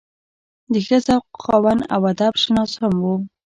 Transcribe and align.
د 0.71 0.73
ښۀ 0.85 0.97
ذوق 1.05 1.25
خاوند 1.43 1.81
او 1.93 2.01
ادب 2.13 2.33
شناس 2.43 2.71
هم 2.81 2.95
وو 3.05 3.15